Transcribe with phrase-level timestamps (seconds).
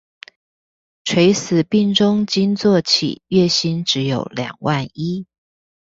[1.05, 5.27] 垂死病中驚坐起，月薪只有兩萬一